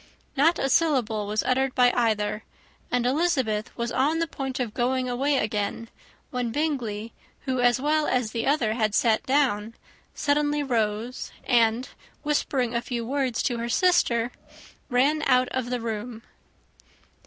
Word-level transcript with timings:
Not 0.35 0.57
a 0.57 0.67
syllable 0.67 1.27
was 1.27 1.43
uttered 1.43 1.75
by 1.75 1.91
either; 1.91 2.43
and 2.89 3.05
Elizabeth 3.05 3.69
was 3.77 3.91
on 3.91 4.17
the 4.17 4.25
point 4.25 4.59
of 4.59 4.73
going 4.73 5.07
away 5.07 5.37
again, 5.37 5.89
when 6.31 6.51
Bingley, 6.51 7.13
who 7.41 7.59
as 7.59 7.79
well 7.79 8.07
as 8.07 8.31
the 8.31 8.47
other 8.47 8.73
had 8.73 8.95
sat 8.95 9.21
down, 9.27 9.75
suddenly 10.15 10.63
rose, 10.63 11.31
and, 11.43 11.87
whispering 12.23 12.73
a 12.73 12.81
few 12.81 13.05
words 13.05 13.43
to 13.43 13.59
her 13.59 13.69
sister, 13.69 14.31
ran 14.89 15.21
out 15.27 15.49
of 15.49 15.69
the 15.69 15.79
room. 15.79 16.23